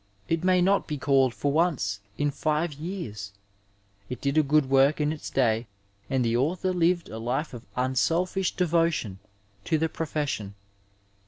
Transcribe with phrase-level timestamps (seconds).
[0.27, 3.33] It may not be called for once in five years;
[4.09, 5.67] it did a good work in its day,
[6.09, 9.19] and the author lived a life of unselfish devotion
[9.65, 10.55] to the profession.